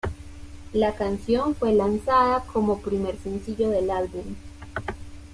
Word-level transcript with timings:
La 0.73 0.95
canción 0.95 1.53
fue 1.53 1.73
lanzada 1.73 2.43
como 2.51 2.79
primer 2.79 3.17
sencillo 3.19 3.69
del 3.69 3.91
álbum. 3.91 4.23